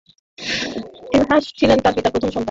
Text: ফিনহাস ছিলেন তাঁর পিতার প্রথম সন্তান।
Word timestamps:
ফিনহাস 1.09 1.43
ছিলেন 1.59 1.77
তাঁর 1.79 1.93
পিতার 1.95 2.13
প্রথম 2.13 2.27
সন্তান। 2.27 2.39